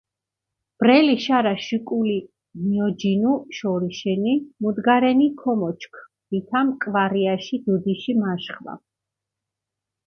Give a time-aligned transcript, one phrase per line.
[0.83, 2.15] ბრელი შარაშ უკული
[2.63, 4.35] მიოჯინუ შორიშენი,
[4.65, 5.93] მუდგარენი ქომოჩქ,
[6.33, 8.73] ვითამ კვარიაში დუდიში მაშხვა.